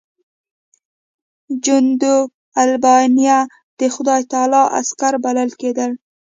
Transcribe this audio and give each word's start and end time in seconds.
جنودالربانیه 1.65 3.39
د 3.79 3.81
خدای 3.93 4.21
تعالی 4.31 4.63
عسکر 4.79 5.13
بلل 5.23 5.49
کېدل. 5.61 5.91